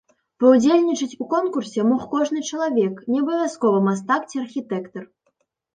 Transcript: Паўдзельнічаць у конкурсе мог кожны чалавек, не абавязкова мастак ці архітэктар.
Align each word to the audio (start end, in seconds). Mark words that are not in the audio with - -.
Паўдзельнічаць 0.43 1.17
у 1.25 1.27
конкурсе 1.33 1.85
мог 1.91 2.01
кожны 2.15 2.39
чалавек, 2.49 3.05
не 3.13 3.23
абавязкова 3.27 3.87
мастак 3.91 4.21
ці 4.33 4.45
архітэктар. 4.47 5.03